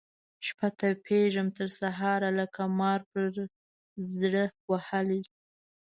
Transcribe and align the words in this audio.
شپه 0.45 0.67
تپېږم 0.79 1.47
تر 1.57 1.67
سهاره 1.79 2.29
لکه 2.39 2.61
مار 2.79 2.99
پر 3.11 3.25
زړه 4.17 4.45
وهلی 4.69 5.21